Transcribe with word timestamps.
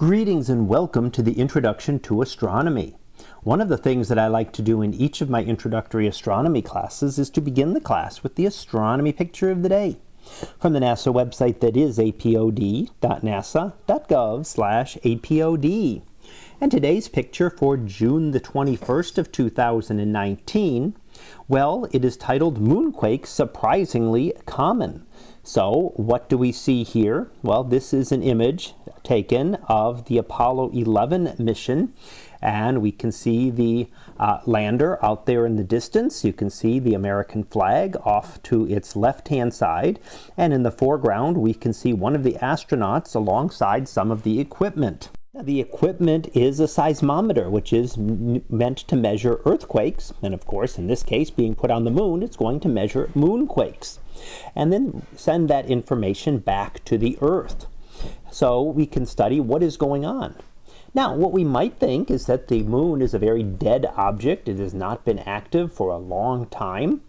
Greetings 0.00 0.48
and 0.48 0.66
welcome 0.66 1.10
to 1.10 1.20
the 1.20 1.38
Introduction 1.38 1.98
to 2.00 2.22
Astronomy. 2.22 2.96
One 3.42 3.60
of 3.60 3.68
the 3.68 3.76
things 3.76 4.08
that 4.08 4.18
I 4.18 4.28
like 4.28 4.50
to 4.54 4.62
do 4.62 4.80
in 4.80 4.94
each 4.94 5.20
of 5.20 5.28
my 5.28 5.44
introductory 5.44 6.06
astronomy 6.06 6.62
classes 6.62 7.18
is 7.18 7.28
to 7.28 7.42
begin 7.42 7.74
the 7.74 7.82
class 7.82 8.22
with 8.22 8.36
the 8.36 8.46
astronomy 8.46 9.12
picture 9.12 9.50
of 9.50 9.62
the 9.62 9.68
day 9.68 9.98
from 10.58 10.72
the 10.72 10.80
NASA 10.80 11.12
website 11.12 11.60
that 11.60 11.76
is 11.76 11.98
apod.nasa.gov 11.98 12.86
slash 14.46 14.96
apod. 15.04 16.02
And 16.62 16.70
today's 16.70 17.08
picture 17.08 17.50
for 17.50 17.76
June 17.76 18.30
the 18.30 18.40
21st 18.40 19.18
of 19.18 19.30
2019, 19.30 20.96
well, 21.46 21.86
it 21.92 22.06
is 22.06 22.16
titled 22.16 22.58
Moonquakes 22.58 23.26
Surprisingly 23.26 24.32
Common. 24.46 25.04
So 25.52 25.92
what 25.96 26.28
do 26.28 26.38
we 26.38 26.52
see 26.52 26.84
here? 26.84 27.28
Well, 27.42 27.64
this 27.64 27.92
is 27.92 28.12
an 28.12 28.22
image 28.22 28.74
taken 29.02 29.56
of 29.68 30.04
the 30.04 30.16
Apollo 30.16 30.70
11 30.70 31.34
mission 31.40 31.92
and 32.40 32.80
we 32.80 32.92
can 32.92 33.10
see 33.10 33.50
the 33.50 33.88
uh, 34.20 34.42
lander 34.46 35.04
out 35.04 35.26
there 35.26 35.46
in 35.46 35.56
the 35.56 35.64
distance. 35.64 36.24
You 36.24 36.32
can 36.32 36.50
see 36.50 36.78
the 36.78 36.94
American 36.94 37.42
flag 37.42 37.96
off 38.04 38.40
to 38.44 38.64
its 38.68 38.94
left-hand 38.94 39.52
side 39.52 39.98
and 40.36 40.52
in 40.52 40.62
the 40.62 40.70
foreground 40.70 41.36
we 41.36 41.52
can 41.52 41.72
see 41.72 41.92
one 41.92 42.14
of 42.14 42.22
the 42.22 42.34
astronauts 42.34 43.16
alongside 43.16 43.88
some 43.88 44.12
of 44.12 44.22
the 44.22 44.38
equipment. 44.38 45.10
The 45.42 45.60
equipment 45.60 46.28
is 46.34 46.60
a 46.60 46.64
seismometer, 46.64 47.50
which 47.50 47.72
is 47.72 47.96
meant 47.96 48.78
to 48.78 48.94
measure 48.94 49.40
earthquakes, 49.46 50.12
and 50.22 50.34
of 50.34 50.44
course, 50.44 50.76
in 50.76 50.86
this 50.86 51.02
case, 51.02 51.30
being 51.30 51.54
put 51.54 51.70
on 51.70 51.84
the 51.84 51.90
moon, 51.90 52.22
it's 52.22 52.36
going 52.36 52.60
to 52.60 52.68
measure 52.68 53.10
moonquakes, 53.14 53.98
and 54.54 54.70
then 54.70 55.06
send 55.16 55.48
that 55.48 55.64
information 55.64 56.38
back 56.38 56.84
to 56.84 56.98
the 56.98 57.16
Earth. 57.22 57.66
So 58.30 58.62
we 58.62 58.84
can 58.84 59.06
study 59.06 59.40
what 59.40 59.62
is 59.62 59.78
going 59.78 60.04
on. 60.04 60.36
Now, 60.92 61.14
what 61.14 61.32
we 61.32 61.44
might 61.44 61.78
think 61.78 62.10
is 62.10 62.26
that 62.26 62.48
the 62.48 62.62
moon 62.62 63.00
is 63.00 63.14
a 63.14 63.18
very 63.18 63.42
dead 63.42 63.86
object. 63.96 64.46
It 64.46 64.58
has 64.58 64.74
not 64.74 65.06
been 65.06 65.20
active 65.20 65.72
for 65.72 65.88
a 65.88 65.96
long 65.96 66.46
time. 66.46 67.00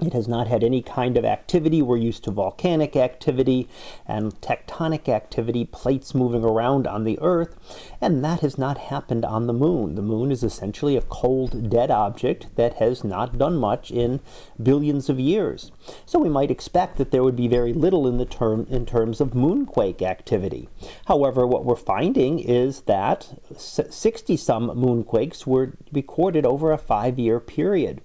It 0.00 0.12
has 0.12 0.28
not 0.28 0.46
had 0.46 0.62
any 0.62 0.80
kind 0.80 1.16
of 1.16 1.24
activity. 1.24 1.82
We're 1.82 1.96
used 1.96 2.22
to 2.24 2.30
volcanic 2.30 2.94
activity 2.94 3.68
and 4.06 4.40
tectonic 4.40 5.08
activity, 5.08 5.64
plates 5.64 6.14
moving 6.14 6.44
around 6.44 6.86
on 6.86 7.02
the 7.02 7.18
Earth, 7.20 7.56
and 8.00 8.24
that 8.24 8.38
has 8.40 8.56
not 8.56 8.78
happened 8.78 9.24
on 9.24 9.48
the 9.48 9.52
Moon. 9.52 9.96
The 9.96 10.02
Moon 10.02 10.30
is 10.30 10.44
essentially 10.44 10.96
a 10.96 11.02
cold, 11.02 11.68
dead 11.68 11.90
object 11.90 12.54
that 12.54 12.74
has 12.74 13.02
not 13.02 13.38
done 13.38 13.56
much 13.56 13.90
in 13.90 14.20
billions 14.62 15.08
of 15.08 15.18
years. 15.18 15.72
So 16.06 16.20
we 16.20 16.28
might 16.28 16.52
expect 16.52 16.96
that 16.98 17.10
there 17.10 17.24
would 17.24 17.34
be 17.34 17.48
very 17.48 17.72
little 17.72 18.06
in 18.06 18.18
the 18.18 18.24
term 18.24 18.68
in 18.70 18.86
terms 18.86 19.20
of 19.20 19.30
moonquake 19.30 20.00
activity. 20.02 20.68
However, 21.06 21.44
what 21.44 21.64
we're 21.64 21.74
finding 21.74 22.38
is 22.38 22.82
that 22.82 23.36
60 23.56 24.36
some 24.36 24.68
moonquakes 24.70 25.44
were 25.44 25.72
recorded 25.90 26.46
over 26.46 26.70
a 26.70 26.78
five-year 26.78 27.40
period. 27.40 28.00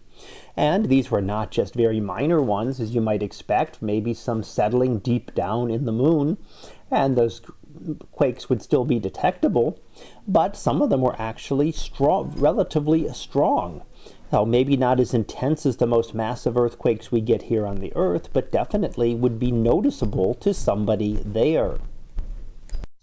And 0.56 0.86
these 0.86 1.10
were 1.10 1.22
not 1.22 1.52
just 1.52 1.74
very 1.74 2.00
minor 2.00 2.42
ones, 2.42 2.80
as 2.80 2.94
you 2.94 3.02
might 3.02 3.24
expect, 3.24 3.82
maybe 3.82 4.14
some 4.14 4.44
settling 4.44 5.00
deep 5.00 5.34
down 5.34 5.72
in 5.72 5.86
the 5.86 5.92
moon, 5.92 6.38
and 6.92 7.16
those 7.16 7.42
quakes 8.12 8.50
would 8.50 8.62
still 8.62 8.86
be 8.86 9.00
detectable, 9.00 9.80
but 10.28 10.56
some 10.56 10.82
of 10.82 10.90
them 10.90 11.02
were 11.02 11.20
actually 11.20 11.72
strong, 11.72 12.34
relatively 12.36 13.12
strong. 13.14 13.84
Now, 14.32 14.46
maybe 14.46 14.78
not 14.78 15.00
as 15.00 15.14
intense 15.14 15.66
as 15.66 15.78
the 15.78 15.88
most 15.88 16.14
massive 16.14 16.58
earthquakes 16.58 17.12
we 17.12 17.22
get 17.22 17.44
here 17.44 17.66
on 17.66 17.80
the 17.80 17.92
Earth, 17.96 18.30
but 18.34 18.52
definitely 18.52 19.16
would 19.16 19.40
be 19.40 19.52
noticeable 19.52 20.34
to 20.36 20.54
somebody 20.54 21.22
there. 21.24 21.78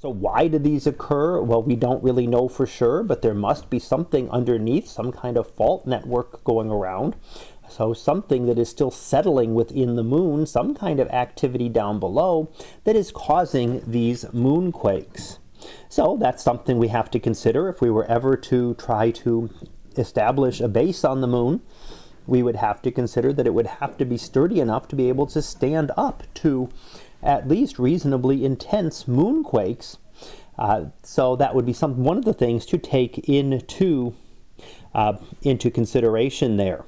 So 0.00 0.08
why 0.08 0.48
do 0.48 0.58
these 0.58 0.86
occur? 0.86 1.42
Well, 1.42 1.62
we 1.62 1.76
don't 1.76 2.02
really 2.02 2.26
know 2.26 2.48
for 2.48 2.66
sure, 2.66 3.02
but 3.02 3.20
there 3.20 3.34
must 3.34 3.68
be 3.68 3.78
something 3.78 4.30
underneath, 4.30 4.88
some 4.88 5.12
kind 5.12 5.36
of 5.36 5.54
fault 5.54 5.86
network 5.86 6.42
going 6.42 6.70
around. 6.70 7.16
So 7.68 7.92
something 7.92 8.46
that 8.46 8.58
is 8.58 8.70
still 8.70 8.90
settling 8.90 9.52
within 9.52 9.96
the 9.96 10.02
moon, 10.02 10.46
some 10.46 10.74
kind 10.74 11.00
of 11.00 11.08
activity 11.08 11.68
down 11.68 12.00
below 12.00 12.50
that 12.84 12.96
is 12.96 13.12
causing 13.12 13.82
these 13.86 14.24
moonquakes. 14.24 15.36
So 15.90 16.16
that's 16.18 16.42
something 16.42 16.78
we 16.78 16.88
have 16.88 17.10
to 17.10 17.20
consider 17.20 17.68
if 17.68 17.82
we 17.82 17.90
were 17.90 18.06
ever 18.06 18.38
to 18.38 18.74
try 18.74 19.10
to 19.10 19.50
establish 19.98 20.62
a 20.62 20.68
base 20.68 21.04
on 21.04 21.20
the 21.20 21.26
moon. 21.26 21.60
We 22.30 22.44
would 22.44 22.56
have 22.56 22.80
to 22.82 22.92
consider 22.92 23.32
that 23.32 23.46
it 23.48 23.54
would 23.54 23.66
have 23.66 23.98
to 23.98 24.04
be 24.04 24.16
sturdy 24.16 24.60
enough 24.60 24.86
to 24.88 24.96
be 24.96 25.08
able 25.08 25.26
to 25.26 25.42
stand 25.42 25.90
up 25.96 26.22
to 26.34 26.68
at 27.24 27.48
least 27.48 27.80
reasonably 27.80 28.44
intense 28.44 29.04
moonquakes. 29.04 29.98
Uh, 30.56 30.84
so 31.02 31.34
that 31.34 31.56
would 31.56 31.66
be 31.66 31.72
some 31.72 32.04
one 32.04 32.16
of 32.16 32.24
the 32.24 32.32
things 32.32 32.64
to 32.66 32.78
take 32.78 33.28
into 33.28 34.14
uh, 34.94 35.14
into 35.42 35.72
consideration 35.72 36.56
there. 36.56 36.84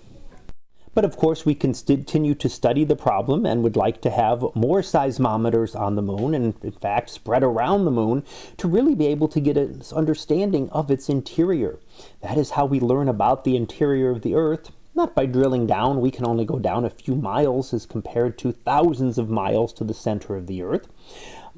But 0.95 1.05
of 1.05 1.17
course, 1.17 1.45
we 1.45 1.57
can 1.57 1.75
continue 1.75 2.37
to 2.37 2.49
study 2.49 2.85
the 2.85 2.95
problem 2.95 3.45
and 3.45 3.65
would 3.65 3.77
like 3.77 4.01
to 4.03 4.11
have 4.11 4.45
more 4.55 4.81
seismometers 4.81 5.75
on 5.75 5.97
the 5.97 6.03
moon 6.03 6.35
and, 6.35 6.55
in 6.63 6.71
fact, 6.71 7.11
spread 7.11 7.43
around 7.43 7.85
the 7.85 7.91
moon 7.91 8.23
to 8.59 8.69
really 8.69 8.95
be 8.95 9.07
able 9.07 9.27
to 9.29 9.41
get 9.41 9.57
an 9.57 9.83
understanding 9.93 10.71
of 10.71 10.89
its 10.89 11.09
interior. 11.09 11.81
That 12.21 12.39
is 12.39 12.51
how 12.51 12.67
we 12.67 12.79
learn 12.79 13.09
about 13.09 13.43
the 13.43 13.57
interior 13.57 14.11
of 14.11 14.23
the 14.23 14.37
Earth 14.37 14.71
not 14.95 15.15
by 15.15 15.27
drilling 15.27 15.67
down. 15.67 16.01
We 16.01 16.11
can 16.11 16.27
only 16.27 16.45
go 16.45 16.59
down 16.59 16.85
a 16.85 16.91
few 16.91 17.15
miles 17.15 17.73
as 17.73 17.87
compared 17.87 18.39
to 18.39 18.53
thousands 18.53 19.19
of 19.19 19.31
miles 19.31 19.73
to 19.75 19.85
the 19.85 19.95
center 19.95 20.37
of 20.37 20.47
the 20.47 20.63
Earth. 20.63 20.89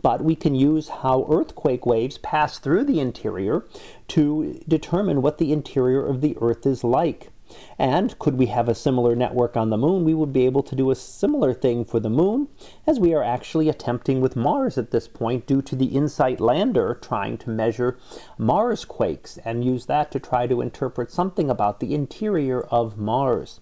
But 0.00 0.22
we 0.22 0.36
can 0.36 0.54
use 0.54 0.88
how 0.88 1.26
earthquake 1.30 1.86
waves 1.86 2.18
pass 2.18 2.58
through 2.58 2.84
the 2.84 3.00
interior 3.00 3.64
to 4.08 4.60
determine 4.68 5.22
what 5.22 5.38
the 5.38 5.52
interior 5.52 6.06
of 6.06 6.20
the 6.20 6.36
Earth 6.40 6.66
is 6.66 6.84
like. 6.84 7.30
And 7.78 8.18
could 8.18 8.36
we 8.38 8.46
have 8.46 8.68
a 8.68 8.74
similar 8.74 9.14
network 9.14 9.56
on 9.56 9.70
the 9.70 9.76
moon, 9.76 10.04
we 10.04 10.14
would 10.14 10.32
be 10.32 10.46
able 10.46 10.62
to 10.62 10.74
do 10.74 10.90
a 10.90 10.94
similar 10.94 11.52
thing 11.52 11.84
for 11.84 12.00
the 12.00 12.08
moon, 12.08 12.48
as 12.86 13.00
we 13.00 13.12
are 13.12 13.22
actually 13.22 13.68
attempting 13.68 14.20
with 14.20 14.36
Mars 14.36 14.78
at 14.78 14.90
this 14.90 15.08
point 15.08 15.46
due 15.46 15.60
to 15.62 15.76
the 15.76 15.94
InSight 15.94 16.40
lander 16.40 16.98
trying 17.00 17.36
to 17.38 17.50
measure 17.50 17.98
Mars 18.38 18.84
quakes 18.84 19.38
and 19.44 19.64
use 19.64 19.86
that 19.86 20.10
to 20.12 20.18
try 20.18 20.46
to 20.46 20.60
interpret 20.60 21.10
something 21.10 21.50
about 21.50 21.80
the 21.80 21.94
interior 21.94 22.62
of 22.62 22.96
Mars. 22.96 23.60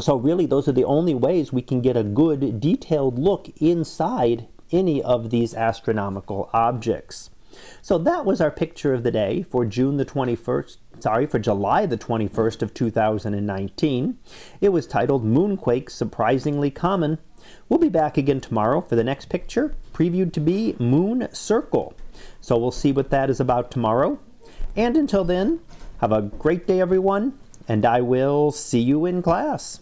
So 0.00 0.16
really, 0.16 0.46
those 0.46 0.68
are 0.68 0.72
the 0.72 0.84
only 0.84 1.14
ways 1.14 1.52
we 1.52 1.62
can 1.62 1.80
get 1.80 1.96
a 1.96 2.04
good 2.04 2.60
detailed 2.60 3.18
look 3.18 3.48
inside 3.60 4.46
any 4.70 5.02
of 5.02 5.30
these 5.30 5.54
astronomical 5.54 6.50
objects. 6.52 7.30
So 7.82 7.98
that 7.98 8.24
was 8.24 8.40
our 8.40 8.50
picture 8.50 8.94
of 8.94 9.02
the 9.02 9.10
day 9.10 9.42
for 9.42 9.64
June 9.64 9.96
the 9.96 10.04
21st, 10.04 10.76
sorry, 11.00 11.26
for 11.26 11.38
July 11.38 11.86
the 11.86 11.98
21st 11.98 12.62
of 12.62 12.74
2019. 12.74 14.18
It 14.60 14.68
was 14.70 14.86
titled 14.86 15.24
Moonquakes 15.24 15.90
Surprisingly 15.90 16.70
Common. 16.70 17.18
We'll 17.68 17.78
be 17.78 17.88
back 17.88 18.16
again 18.16 18.40
tomorrow 18.40 18.80
for 18.80 18.96
the 18.96 19.04
next 19.04 19.28
picture, 19.28 19.74
previewed 19.92 20.32
to 20.34 20.40
be 20.40 20.76
Moon 20.78 21.28
Circle. 21.32 21.94
So 22.40 22.58
we'll 22.58 22.70
see 22.70 22.92
what 22.92 23.10
that 23.10 23.30
is 23.30 23.40
about 23.40 23.70
tomorrow. 23.70 24.18
And 24.76 24.96
until 24.96 25.24
then, 25.24 25.60
have 26.00 26.12
a 26.12 26.22
great 26.22 26.66
day 26.66 26.80
everyone, 26.80 27.38
and 27.66 27.84
I 27.84 28.00
will 28.00 28.50
see 28.52 28.80
you 28.80 29.06
in 29.06 29.22
class. 29.22 29.80